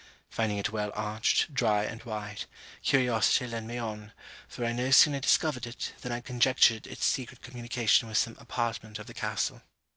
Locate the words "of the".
8.97-9.13